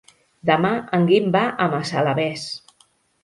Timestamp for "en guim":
0.97-1.27